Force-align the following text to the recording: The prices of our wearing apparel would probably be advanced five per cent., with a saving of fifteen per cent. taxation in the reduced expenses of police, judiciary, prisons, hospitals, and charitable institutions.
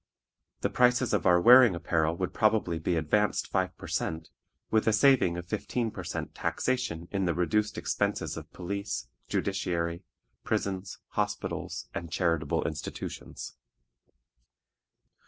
The 0.61 0.71
prices 0.71 1.13
of 1.13 1.27
our 1.27 1.39
wearing 1.39 1.75
apparel 1.75 2.17
would 2.17 2.33
probably 2.33 2.79
be 2.79 2.95
advanced 2.95 3.47
five 3.49 3.77
per 3.77 3.85
cent., 3.85 4.29
with 4.71 4.87
a 4.87 4.93
saving 4.93 5.37
of 5.37 5.45
fifteen 5.45 5.91
per 5.91 6.03
cent. 6.03 6.33
taxation 6.33 7.07
in 7.11 7.25
the 7.25 7.35
reduced 7.35 7.77
expenses 7.77 8.35
of 8.35 8.51
police, 8.51 9.05
judiciary, 9.27 10.01
prisons, 10.43 10.97
hospitals, 11.09 11.87
and 11.93 12.11
charitable 12.11 12.65
institutions. 12.67 13.53